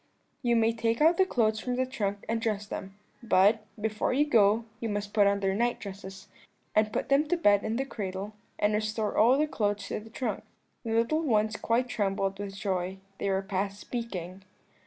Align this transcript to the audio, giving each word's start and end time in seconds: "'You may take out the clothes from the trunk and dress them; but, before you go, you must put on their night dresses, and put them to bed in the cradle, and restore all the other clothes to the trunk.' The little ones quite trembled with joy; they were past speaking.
"'You 0.41 0.55
may 0.55 0.73
take 0.73 0.99
out 0.99 1.17
the 1.17 1.27
clothes 1.27 1.59
from 1.59 1.75
the 1.75 1.85
trunk 1.85 2.25
and 2.27 2.41
dress 2.41 2.65
them; 2.65 2.95
but, 3.21 3.63
before 3.79 4.11
you 4.13 4.25
go, 4.25 4.65
you 4.79 4.89
must 4.89 5.13
put 5.13 5.27
on 5.27 5.41
their 5.41 5.53
night 5.53 5.79
dresses, 5.79 6.27
and 6.73 6.91
put 6.91 7.09
them 7.09 7.27
to 7.27 7.37
bed 7.37 7.63
in 7.63 7.75
the 7.75 7.85
cradle, 7.85 8.33
and 8.57 8.73
restore 8.73 9.15
all 9.15 9.33
the 9.37 9.43
other 9.43 9.47
clothes 9.51 9.87
to 9.89 9.99
the 9.99 10.09
trunk.' 10.09 10.43
The 10.83 10.93
little 10.93 11.21
ones 11.21 11.55
quite 11.55 11.87
trembled 11.87 12.39
with 12.39 12.55
joy; 12.55 12.97
they 13.19 13.29
were 13.29 13.43
past 13.43 13.79
speaking. 13.79 14.41